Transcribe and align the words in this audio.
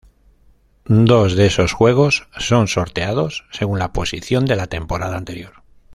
Dos 0.87 1.35
de 1.35 1.45
esos 1.45 1.73
juegos 1.73 2.27
son 2.35 2.67
sorteados 2.67 3.45
según 3.51 3.77
la 3.77 3.93
posición 3.93 4.45
de 4.47 4.55
la 4.55 4.65
temporada 4.65 5.15
anterior. 5.15 5.61